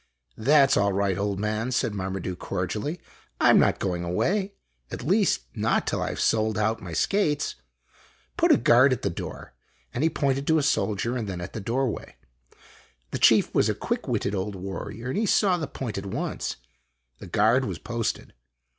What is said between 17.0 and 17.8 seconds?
The guard was